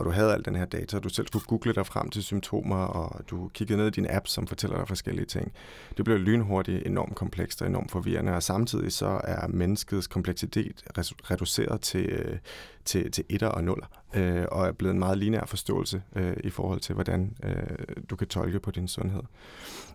[0.00, 2.22] og du havde al den her data, og du selv skulle google dig frem til
[2.22, 5.52] symptomer, og du kiggede ned i din app, som fortæller dig forskellige ting.
[5.96, 10.82] Det bliver lynhurtigt enormt komplekst og enormt forvirrende, og samtidig så er menneskets kompleksitet
[11.30, 12.38] reduceret til, øh,
[12.84, 16.50] til, til etter og nuller, øh, og er blevet en meget lineær forståelse øh, i
[16.50, 19.22] forhold til, hvordan øh, du kan tolke på din sundhed.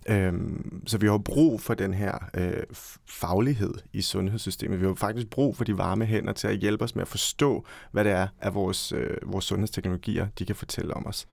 [0.09, 0.33] Øh,
[0.85, 2.63] så vi har brug for den her øh,
[3.05, 4.81] faglighed i sundhedssystemet.
[4.81, 7.65] Vi har faktisk brug for de varme hænder til at hjælpe os med at forstå,
[7.91, 9.45] hvad det er, at vores, øh, vores
[9.95, 11.27] sundhedsteknologier de kan fortælle om os.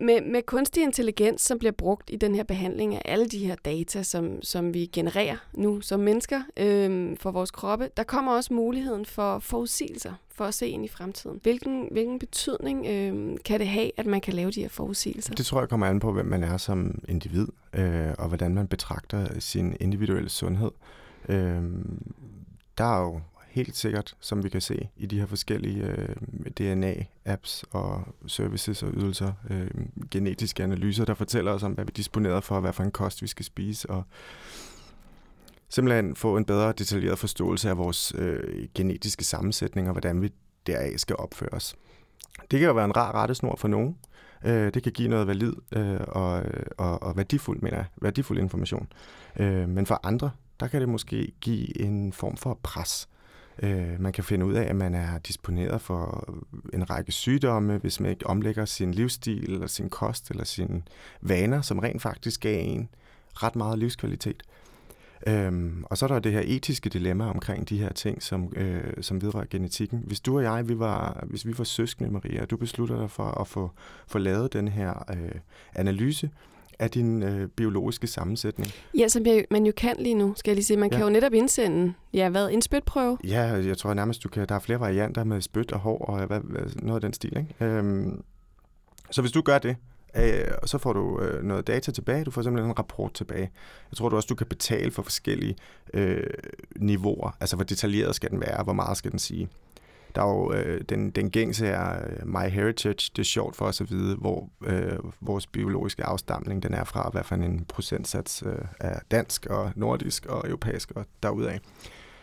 [0.00, 3.54] Med, med kunstig intelligens, som bliver brugt i den her behandling af alle de her
[3.64, 8.54] data, som, som vi genererer nu som mennesker øh, for vores kroppe, der kommer også
[8.54, 11.40] muligheden for forudsigelser, for at se ind i fremtiden.
[11.42, 15.34] Hvilken, hvilken betydning øh, kan det have, at man kan lave de her forudsigelser?
[15.34, 18.66] Det tror jeg kommer an på, hvem man er som individ, øh, og hvordan man
[18.66, 20.70] betragter sin individuelle sundhed.
[21.28, 21.62] Øh,
[22.78, 23.20] der er jo
[23.54, 26.16] helt sikkert, som vi kan se i de her forskellige øh,
[26.60, 29.70] DNA-apps og services og ydelser, øh,
[30.10, 33.26] genetiske analyser, der fortæller os om, hvad vi disponerer for, hvad for en kost vi
[33.26, 34.02] skal spise, og
[35.68, 40.32] simpelthen få en bedre detaljeret forståelse af vores øh, genetiske sammensætning og hvordan vi
[40.66, 41.76] deraf skal opføre os.
[42.50, 43.96] Det kan jo være en rar rettesnor for nogen.
[44.44, 46.42] Øh, det kan give noget valid øh, og,
[46.78, 48.88] og, og værdifuld, mener jeg, værdifuld information.
[49.36, 53.08] Øh, men for andre, der kan det måske give en form for pres.
[53.62, 56.28] Øh, man kan finde ud af, at man er disponeret for
[56.72, 60.82] en række sygdomme, hvis man ikke omlægger sin livsstil, eller sin kost, eller sine
[61.20, 62.88] vaner, som rent faktisk gav en
[63.34, 64.42] ret meget livskvalitet.
[65.26, 69.02] Øhm, og så er der det her etiske dilemma omkring de her ting, som, øh,
[69.02, 70.02] som vedrører genetikken.
[70.06, 73.10] Hvis du og jeg, vi var, hvis vi var søskende, Maria, og du beslutter dig
[73.10, 73.70] for at få,
[74.06, 75.40] få lavet den her øh,
[75.74, 76.30] analyse,
[76.78, 78.72] af din øh, biologiske sammensætning.
[78.98, 80.76] Ja, som jeg, man jo kan lige nu, skal jeg lige sige.
[80.76, 80.96] Man ja.
[80.96, 83.18] kan jo netop indsende, ja, hvad, en spytprøve?
[83.24, 86.26] Ja, jeg tror nærmest, du kan, der er flere varianter med spyt og hår og
[86.26, 87.38] hvad, hvad, noget af den stil.
[87.38, 87.64] Ikke?
[87.64, 88.22] Øhm,
[89.10, 89.76] så hvis du gør det,
[90.16, 93.50] øh, så får du øh, noget data tilbage, du får simpelthen en rapport tilbage.
[93.90, 95.56] Jeg tror du også, du kan betale for forskellige
[95.94, 96.26] øh,
[96.76, 99.48] niveauer, altså hvor detaljeret skal den være, hvor meget skal den sige
[100.14, 103.64] der er jo øh, den, den gængse er øh, My Heritage, det er sjovt for
[103.64, 108.42] os at vide, hvor øh, vores biologiske afstamning den er fra, hvad for en procentsats
[108.46, 111.58] øh, er dansk og nordisk og europæisk og derudaf.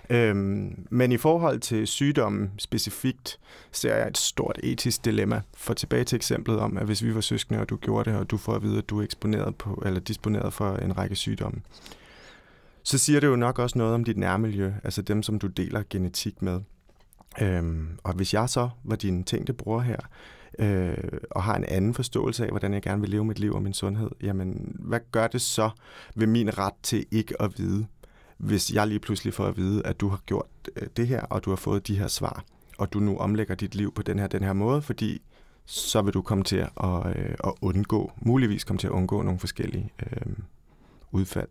[0.10, 3.40] Øhm, men i forhold til sygdommen specifikt,
[3.72, 5.42] ser jeg et stort etisk dilemma.
[5.58, 8.32] For tilbage til eksemplet om, at hvis vi var søskende, og du gjorde det, og
[8.32, 11.62] du får at vide, at du er eksponeret på, eller disponeret for en række sygdomme,
[12.84, 15.84] så siger det jo nok også noget om dit nærmiljø, altså dem, som du deler
[15.90, 16.60] genetik med.
[17.42, 19.98] Øhm, og hvis jeg så var din tænkte bror her,
[20.60, 20.98] øh,
[21.32, 23.74] og har en anden forståelse af, hvordan jeg gerne vil leve mit liv og min
[23.74, 25.70] sundhed, jamen, hvad gør det så
[26.16, 27.86] ved min ret til ikke at vide,
[28.38, 31.46] hvis jeg lige pludselig får at vide, at du har gjort øh, det her, og
[31.46, 32.44] du har fået de her svar,
[32.78, 35.22] og du nu omlægger dit liv på den her, den her måde, fordi
[35.66, 39.40] så vil du komme til at, øh, at undgå, muligvis komme til at undgå nogle
[39.40, 40.34] forskellige øh,
[41.12, 41.48] udfald.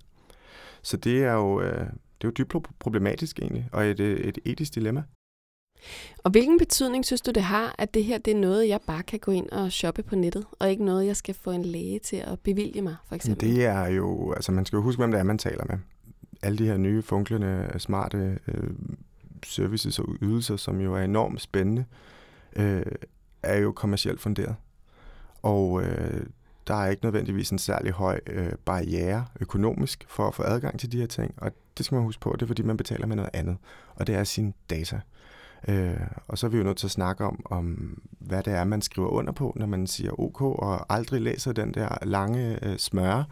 [0.82, 4.38] Så det er jo, øh, det er jo dybt problematisk egentlig, og et, øh, et
[4.44, 5.02] etisk dilemma.
[6.24, 9.02] Og hvilken betydning synes du, det har, at det her det er noget, jeg bare
[9.02, 11.98] kan gå ind og shoppe på nettet, og ikke noget, jeg skal få en læge
[11.98, 13.50] til at bevilge mig, for eksempel?
[13.50, 15.78] Det er jo, altså man skal jo huske, hvem det er, man taler med.
[16.42, 18.70] Alle de her nye, funklende, smarte øh,
[19.44, 21.84] services og ydelser, som jo er enormt spændende,
[22.56, 22.82] øh,
[23.42, 24.54] er jo kommercielt funderet.
[25.42, 26.26] Og øh,
[26.66, 30.92] der er ikke nødvendigvis en særlig høj øh, barriere økonomisk for at få adgang til
[30.92, 33.16] de her ting, og det skal man huske på, det er fordi, man betaler med
[33.16, 33.56] noget andet,
[33.94, 34.96] og det er sin data.
[34.96, 35.19] Øh,
[35.68, 38.64] Øh, og så er vi jo nødt til at snakke om, om, hvad det er,
[38.64, 42.79] man skriver under på, når man siger OK, og aldrig læser den der lange øh,
[42.79, 43.25] smøre,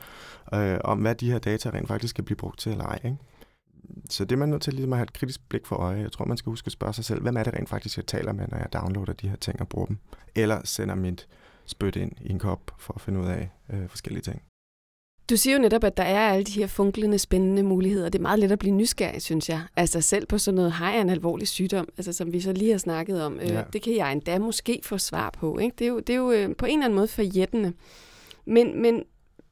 [0.54, 2.98] øh, om hvad de her data rent faktisk skal blive brugt til eller ej.
[3.04, 3.16] Ikke?
[4.10, 6.00] Så det er man nødt til ligesom at have et kritisk blik for øje.
[6.00, 8.06] Jeg tror, man skal huske at spørge sig selv, hvem er det rent faktisk, jeg
[8.06, 9.98] taler med, når jeg downloader de her ting og bruger dem?
[10.34, 11.28] Eller sender mit
[11.66, 14.42] spyt ind i en kop for at finde ud af øh, forskellige ting.
[15.30, 18.08] Du siger jo netop, at der er alle de her funklende, spændende muligheder.
[18.08, 19.62] Det er meget let at blive nysgerrig, synes jeg.
[19.76, 22.70] Altså selv på sådan noget, har jeg en alvorlig sygdom, altså som vi så lige
[22.70, 23.40] har snakket om.
[23.40, 23.62] Øh, ja.
[23.72, 25.58] Det kan jeg endda måske få svar på.
[25.58, 25.74] Ikke?
[25.78, 27.72] Det er jo, det er jo øh, på en eller anden måde forjættende.
[28.44, 29.02] Men, men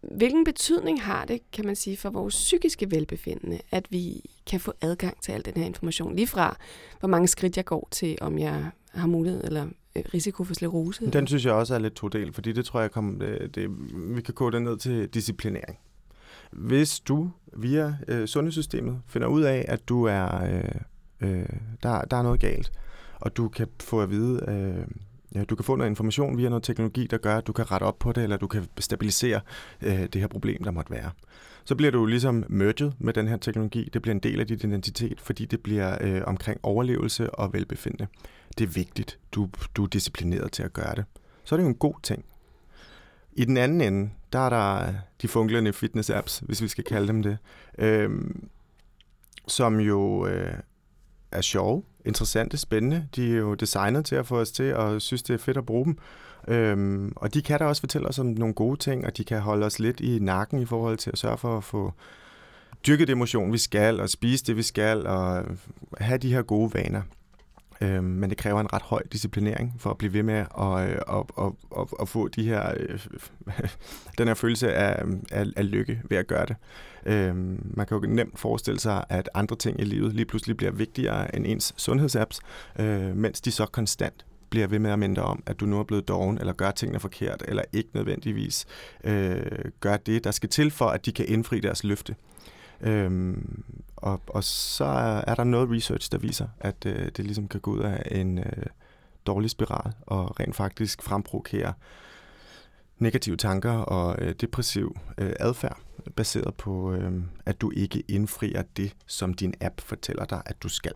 [0.01, 4.73] hvilken betydning har det, kan man sige, for vores psykiske velbefindende, at vi kan få
[4.81, 6.17] adgang til al den her information?
[6.17, 6.57] Lige fra,
[7.01, 9.67] hvor mange skridt jeg går til, om jeg har mulighed eller
[10.15, 11.11] risiko for sklerose?
[11.11, 13.71] Den synes jeg også er lidt todel, fordi det tror jeg, kom, det, det,
[14.17, 15.79] vi kan kode det ned til disciplinering.
[16.53, 21.49] Hvis du via øh, sundhedssystemet finder ud af, at du er øh, øh,
[21.83, 22.73] der, der er noget galt,
[23.21, 24.87] og du kan få at vide, øh,
[25.35, 27.85] ja, du kan få noget information via noget teknologi, der gør, at du kan rette
[27.85, 29.41] op på det, eller du kan stabilisere
[29.83, 31.11] øh, det her problem, der måtte være.
[31.65, 33.89] Så bliver du ligesom merged med den her teknologi.
[33.93, 38.07] Det bliver en del af dit identitet, fordi det bliver øh, omkring overlevelse og velbefindende
[38.59, 39.19] det er vigtigt.
[39.33, 41.05] Du, du er disciplineret til at gøre det.
[41.45, 42.25] Så er det jo en god ting.
[43.33, 47.09] I den anden ende, der er der øh, de funklende fitness-apps, hvis vi skal kalde
[47.09, 47.39] dem det,
[47.79, 48.11] øh,
[49.47, 50.55] som jo øh,
[51.33, 53.09] er sjove, interessante, spændende.
[53.17, 55.67] De er jo designet til at få os til at synes, det er fedt at
[55.67, 55.99] bruge dem.
[56.49, 59.41] Øhm, og de kan da også fortælle os om nogle gode ting, og de kan
[59.41, 61.93] holde os lidt i nakken i forhold til at sørge for at få
[62.87, 65.45] dyrket det motion, vi skal, og spise det, vi skal, og
[65.99, 67.03] have de her gode vaner.
[67.81, 70.97] Øh, men det kræver en ret høj disciplinering for at blive ved med at, at,
[71.09, 73.01] at, at, at, at få de her, øh,
[74.19, 76.57] den her følelse af, af, af lykke ved at gøre det.
[77.07, 77.37] Øh,
[77.77, 81.37] man kan jo nemt forestille sig, at andre ting i livet lige pludselig bliver vigtigere
[81.37, 82.41] end ens sundhedsapps,
[82.79, 85.85] øh, mens de så konstant bliver ved med at minde om, at du nu er
[85.85, 88.67] blevet doven, eller gør tingene forkert, eller ikke nødvendigvis
[89.05, 89.41] øh,
[89.81, 92.15] gør det, der skal til for, at de kan indfri deres løfte.
[92.81, 93.65] Øhm,
[93.97, 94.85] og, og så
[95.27, 98.39] er der noget research, der viser, at øh, det ligesom kan gå ud af en
[98.39, 98.67] øh,
[99.27, 101.73] dårlig spiral og rent faktisk fremprovokere
[102.99, 105.79] negative tanker og øh, depressiv øh, adfærd,
[106.17, 107.13] baseret på, øh,
[107.47, 110.93] at du ikke indfrier det, som din app fortæller dig, at du skal.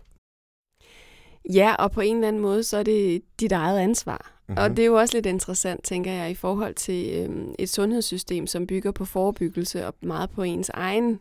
[1.52, 4.32] Ja, og på en eller anden måde, så er det dit eget ansvar.
[4.48, 4.62] Mm-hmm.
[4.62, 8.46] Og det er jo også lidt interessant, tænker jeg, i forhold til øh, et sundhedssystem,
[8.46, 11.20] som bygger på forebyggelse og meget på ens egen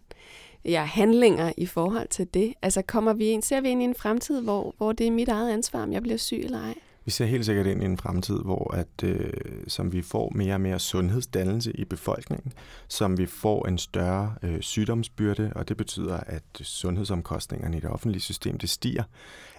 [0.65, 2.53] ja, handlinger i forhold til det?
[2.61, 5.29] Altså kommer vi ind, ser vi ind i en fremtid, hvor, hvor det er mit
[5.29, 6.73] eget ansvar, om jeg bliver syg eller ej?
[7.05, 9.33] Vi ser helt sikkert ind i en fremtid, hvor at, øh,
[9.67, 12.53] som vi får mere og mere sundhedsdannelse i befolkningen,
[12.87, 18.21] som vi får en større øh, sygdomsbyrde, og det betyder, at sundhedsomkostningerne i det offentlige
[18.21, 19.03] system det stiger.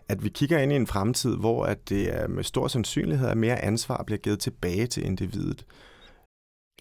[0.09, 3.37] At vi kigger ind i en fremtid, hvor at det er med stor sandsynlighed, at
[3.37, 5.65] mere ansvar bliver givet tilbage til individet.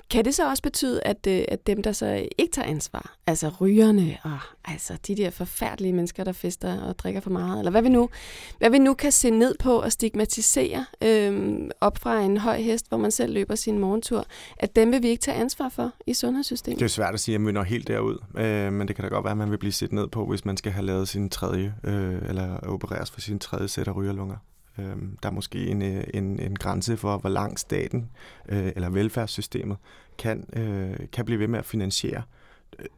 [0.10, 3.52] Kan det så også betyde, at, øh, at dem, der så ikke tager ansvar, altså
[3.62, 7.82] rygerne og altså de der forfærdelige mennesker, der fester og drikker for meget, eller hvad
[7.82, 8.10] vi nu,
[8.58, 12.89] hvad vi nu kan se ned på og stigmatisere øhm, op fra en høj hest,
[12.89, 14.26] hvor man selv løber sin morgentur,
[14.58, 16.80] at dem vil vi ikke tage ansvar for i sundhedssystemet?
[16.80, 19.10] Det er svært at sige, at man når helt derud, øh, men det kan da
[19.10, 21.30] godt være, at man vil blive set ned på, hvis man skal have lavet sin
[21.30, 24.36] tredje, øh, eller opereres for sin tredje sæt af rygerlunger.
[24.80, 28.10] Øh, der er måske en, øh, en, en grænse for, hvor langt staten
[28.50, 29.78] øh, eller velfærdssystemet
[30.18, 32.24] kan, øh, kan blive ved med at finansiere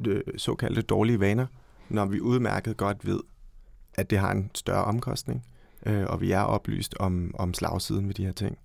[0.08, 1.46] øh, såkaldte dårlige vaner,
[1.89, 3.20] når vi udmærket godt ved,
[3.94, 5.46] at det har en større omkostning,
[5.86, 8.58] øh, og vi er oplyst om, om slagsiden ved de her ting.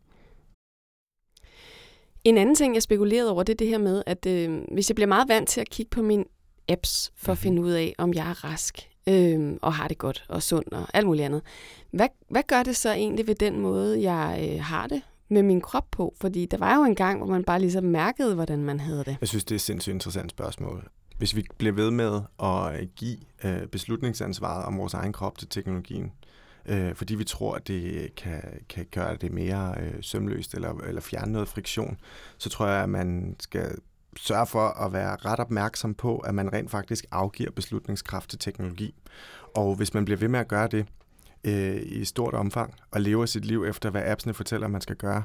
[2.25, 4.95] En anden ting, jeg spekulerede over, det er det her med, at øh, hvis jeg
[4.95, 6.25] bliver meget vant til at kigge på mine
[6.69, 7.43] apps for at mhm.
[7.43, 10.87] finde ud af, om jeg er rask øh, og har det godt og sund og
[10.95, 11.43] alt muligt andet.
[11.91, 15.61] Hvad, hvad gør det så egentlig ved den måde, jeg øh, har det med min
[15.61, 16.15] krop på?
[16.21, 19.17] Fordi der var jo en gang, hvor man bare ligesom mærkede, hvordan man havde det.
[19.21, 20.89] Jeg synes, det er et sindssygt interessant spørgsmål.
[21.19, 25.49] Hvis vi bliver ved med at øh, give øh, beslutningsansvaret om vores egen krop til
[25.49, 26.13] teknologien,
[26.67, 30.75] øh, fordi vi tror, at det øh, kan, kan gøre det mere øh, sømløst eller,
[30.75, 31.97] eller fjerne noget friktion,
[32.39, 33.79] så tror jeg, at man skal
[34.17, 38.95] sørge for at være ret opmærksom på, at man rent faktisk afgiver beslutningskraft til teknologi.
[39.55, 40.87] Og hvis man bliver ved med at gøre det
[41.45, 45.23] øh, i stort omfang, og lever sit liv efter, hvad appsene fortæller, man skal gøre,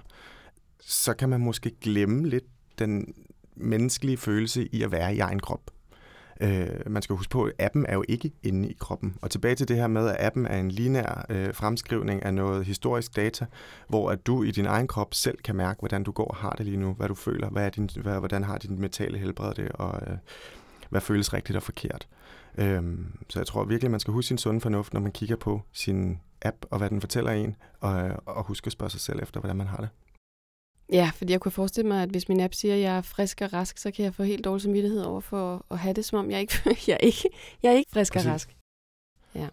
[0.79, 2.43] så kan man måske glemme lidt
[2.79, 3.13] den
[3.55, 5.70] menneskelige følelse i at være i egen krop.
[6.41, 9.15] Øh, man skal huske på, at appen er jo ikke inde i kroppen.
[9.21, 12.65] Og tilbage til det her med, at appen er en linær øh, fremskrivning af noget
[12.65, 13.45] historisk data,
[13.87, 16.49] hvor at du i din egen krop selv kan mærke, hvordan du går og har
[16.49, 19.53] det lige nu, hvad du føler, hvad er din, hvad, hvordan har din mentale helbred
[19.53, 20.17] det, og øh,
[20.89, 22.07] hvad føles rigtigt og forkert.
[22.57, 22.83] Øh,
[23.29, 25.61] så jeg tror virkelig, at man skal huske sin sunde fornuft, når man kigger på
[25.71, 29.19] sin app, og hvad den fortæller en, og, øh, og huske at spørge sig selv
[29.21, 29.89] efter, hvordan man har det.
[30.91, 33.41] Ja, fordi jeg kunne forestille mig, at hvis min app siger, at jeg er frisk
[33.41, 36.19] og rask, så kan jeg få helt dårlig samvittighed over for at have det, som
[36.19, 36.53] om jeg ikke,
[36.87, 37.29] jeg er ikke,
[37.63, 38.27] jeg er ikke frisk Præcis.
[38.27, 38.55] og rask.
[39.35, 39.47] Ja.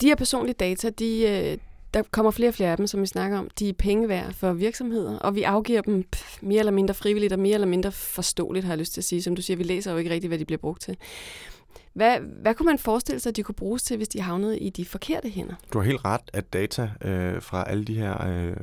[0.00, 1.58] De her personlige data, de, øh,
[1.94, 3.50] der kommer flere og flere af dem, som vi snakker om.
[3.58, 6.04] De er penge værd for virksomheder, og vi afgiver dem
[6.40, 9.22] mere eller mindre frivilligt og mere eller mindre forståeligt, har jeg lyst til at sige.
[9.22, 10.96] Som du siger, vi læser jo ikke rigtigt, hvad de bliver brugt til.
[11.92, 14.70] Hvad, hvad kunne man forestille sig, at de kunne bruges til, hvis de havnede i
[14.70, 15.54] de forkerte hænder?
[15.72, 18.56] Du har helt ret, at data øh, fra alle de her øh,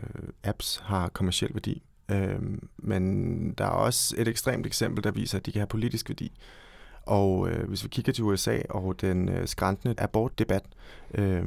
[0.43, 1.81] apps har kommersiel værdi.
[2.11, 2.39] Øh,
[2.77, 6.31] men der er også et ekstremt eksempel, der viser, at de kan have politisk værdi.
[7.05, 10.63] Og øh, hvis vi kigger til USA og den øh, skræntende abortdebat,
[11.13, 11.43] øh,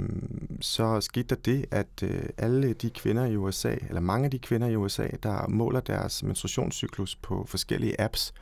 [0.61, 4.39] så skete der det, at øh, alle de kvinder i USA, eller mange af de
[4.39, 8.35] kvinder i USA, der måler deres menstruationscyklus på forskellige apps,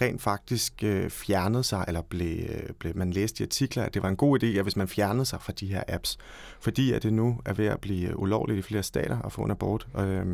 [0.00, 4.02] rent faktisk øh, fjernede sig, eller blev, øh, blev, man læste i artikler, at det
[4.02, 6.18] var en god idé, at hvis man fjernede sig fra de her apps,
[6.60, 9.42] fordi at det nu er ved at blive øh, ulovligt i flere stater at få
[9.42, 9.86] en abort.
[9.98, 10.26] Øh,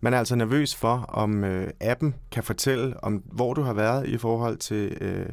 [0.00, 4.08] man er altså nervøs for, om øh, appen kan fortælle, om hvor du har været
[4.08, 5.26] i forhold til øh,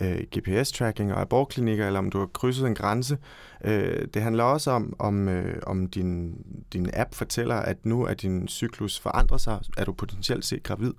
[0.00, 3.18] øh, GPS-tracking og abortklinikker, eller om du har krydset en grænse.
[3.64, 6.34] Øh, det handler også om, om, øh, om din,
[6.72, 10.92] din app fortæller, at nu er din cyklus forandret sig, er du potentielt set gravid.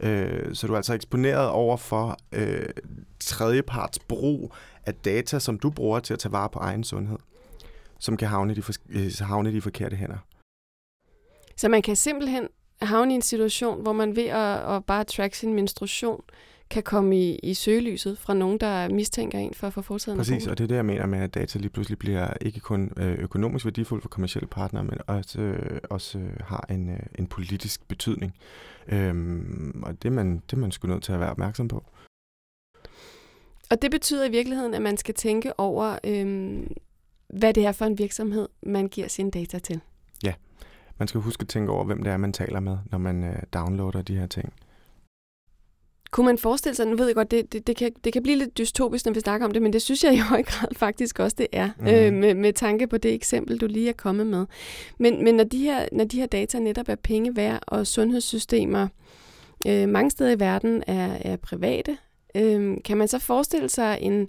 [0.00, 2.68] Øh, så du er altså eksponeret over for øh,
[3.20, 4.54] tredjeparts brug
[4.86, 7.18] af data, som du bruger til at tage vare på egen sundhed,
[7.98, 10.18] som kan havne i de, for, øh, havne i de forkerte hænder.
[11.56, 12.48] Så man kan simpelthen
[12.82, 16.24] havne i en situation, hvor man ved at, at bare track sin menstruation,
[16.72, 20.46] kan komme i, i søgelyset fra nogen, der mistænker en for at få foretaget Præcis,
[20.46, 23.18] og det er det, jeg mener med, at data lige pludselig bliver ikke kun øh,
[23.18, 28.34] økonomisk værdifuld for kommersielle partnere, men også, øh, også har en, øh, en politisk betydning.
[28.88, 31.84] Øhm, og det er, man, det er man sgu nødt til at være opmærksom på.
[33.70, 36.72] Og det betyder i virkeligheden, at man skal tænke over, øhm,
[37.28, 39.80] hvad det er for en virksomhed, man giver sine data til.
[40.24, 40.34] Ja,
[40.98, 43.36] man skal huske at tænke over, hvem det er, man taler med, når man øh,
[43.54, 44.52] downloader de her ting.
[46.12, 48.38] Kunne man forestille sig, nu ved jeg godt, det, det, det, kan, det kan blive
[48.38, 51.18] lidt dystopisk, når vi snakker om det, men det synes jeg i høj grad faktisk
[51.18, 51.86] også, det er, mm.
[51.86, 54.46] øh, med, med tanke på det eksempel, du lige er kommet med.
[54.98, 58.88] Men, men når, de her, når de her data netop er penge værd, og sundhedssystemer
[59.66, 61.96] øh, mange steder i verden er, er private,
[62.34, 64.28] øh, kan man så forestille sig en,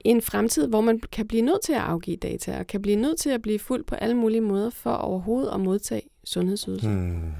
[0.00, 3.18] en fremtid, hvor man kan blive nødt til at afgive data, og kan blive nødt
[3.18, 6.88] til at blive fuldt på alle mulige måder for overhovedet at modtage sundhedsydelser?
[6.88, 7.32] Hmm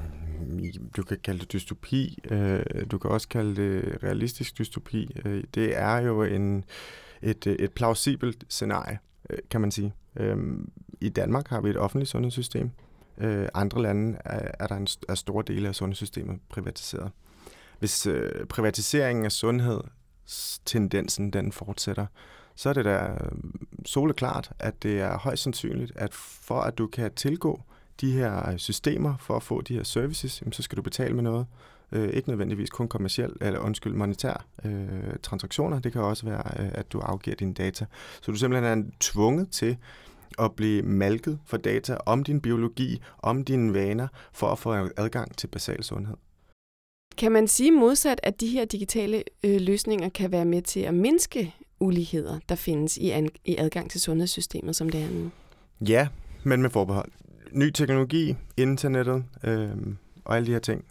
[0.97, 5.11] du kan kalde det dystopi, øh, du kan også kalde det realistisk dystopi.
[5.25, 6.65] Øh, det er jo en,
[7.23, 8.99] et, øh, et plausibelt scenarie,
[9.31, 9.95] øh, kan man sige.
[10.17, 10.37] Øh,
[11.01, 12.71] I Danmark har vi et offentligt sundhedssystem.
[13.19, 17.11] Øh, andre lande er, er der en, er store dele af sundhedssystemet privatiseret.
[17.79, 22.07] Hvis øh, privatiseringen af sundhedstendensen den fortsætter,
[22.57, 23.33] så er det da øh,
[23.87, 27.63] soleklart, at det er højst sandsynligt, at for at du kan tilgå
[28.01, 31.23] de her systemer for at få de her services, jamen, så skal du betale med
[31.23, 31.47] noget.
[31.93, 35.79] Øh, ikke nødvendigvis kun kommersiel, eller undskyld, monetær øh, transaktioner.
[35.79, 37.87] Det kan også være, øh, at du afgiver dine data.
[38.21, 39.77] Så du simpelthen er tvunget til
[40.39, 45.37] at blive malket for data om din biologi, om dine vaner, for at få adgang
[45.37, 46.17] til basal sundhed.
[47.19, 50.95] Kan man sige modsat, at de her digitale øh, løsninger kan være med til at
[50.95, 55.31] mindske uligheder, der findes i, an- i adgang til sundhedssystemet, som det er nu?
[55.89, 56.09] Ja,
[56.45, 57.13] men med forbehold
[57.53, 59.71] ny teknologi, internettet øh,
[60.25, 60.85] og alle de her ting,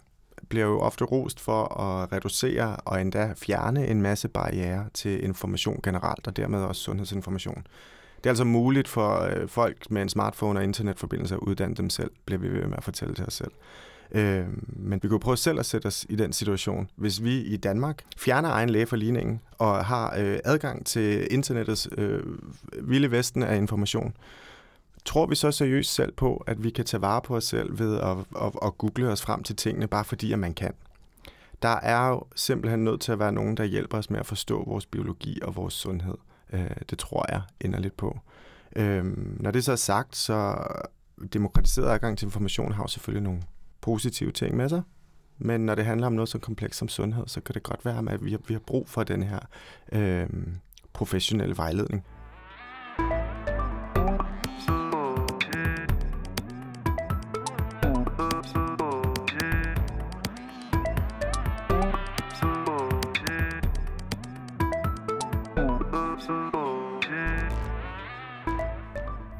[0.48, 5.80] bliver jo ofte rost for at reducere og endda fjerne en masse barriere til information
[5.82, 7.66] generelt, og dermed også sundhedsinformation.
[8.16, 11.90] Det er altså muligt for øh, folk med en smartphone og internetforbindelse at uddanne dem
[11.90, 13.50] selv, bliver vi ved med at fortælle til os selv.
[14.12, 16.88] Øh, men vi kunne prøve selv at sætte os i den situation.
[16.96, 21.88] Hvis vi i Danmark fjerner egen læge for ligningen og har øh, adgang til internettets
[21.98, 22.22] øh,
[22.82, 24.14] vilde vesten af information,
[25.04, 28.00] tror vi så seriøst selv på, at vi kan tage vare på os selv ved
[28.00, 30.72] at, at, at google os frem til tingene, bare fordi at man kan?
[31.62, 34.64] Der er jo simpelthen nødt til at være nogen, der hjælper os med at forstå
[34.64, 36.14] vores biologi og vores sundhed.
[36.52, 38.18] Øh, det tror jeg inderligt på.
[38.76, 39.04] Øh,
[39.40, 40.66] når det så er sagt, så
[41.32, 43.42] demokratiseret adgang til information har jo selvfølgelig nogle
[43.80, 44.82] positive ting med sig.
[45.38, 48.12] Men når det handler om noget så komplekst som sundhed, så kan det godt være,
[48.12, 49.38] at vi har, vi har brug for den her
[49.92, 50.28] øh,
[50.92, 52.04] professionelle vejledning.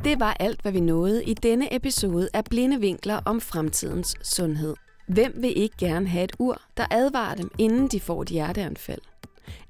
[0.05, 4.75] Det var alt, hvad vi nåede i denne episode af Blinde Vinkler om fremtidens sundhed.
[5.07, 9.01] Hvem vil ikke gerne have et ur, der advarer dem, inden de får et hjerteanfald?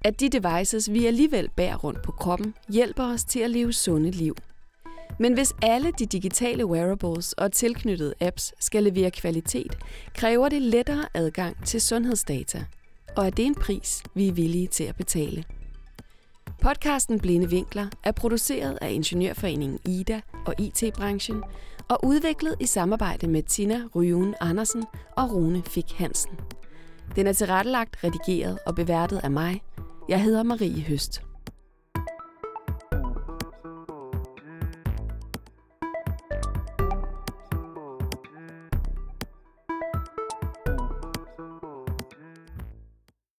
[0.05, 4.11] At de devices, vi alligevel bærer rundt på kroppen, hjælper os til at leve sunde
[4.11, 4.37] liv.
[5.19, 9.79] Men hvis alle de digitale wearables og tilknyttede apps skal levere kvalitet,
[10.15, 12.65] kræver det lettere adgang til sundhedsdata.
[13.17, 15.45] Og er det en pris, vi er villige til at betale?
[16.63, 21.43] Podcasten Blinde Vinkler er produceret af Ingeniørforeningen IDA og IT-branchen
[21.89, 24.85] og udviklet i samarbejde med Tina Ryun Andersen
[25.17, 26.33] og Rune Fik Hansen.
[27.17, 29.63] Den er tilrettelagt, redigeret og beværtet af mig.
[30.09, 31.23] Jeg hedder Marie Høst.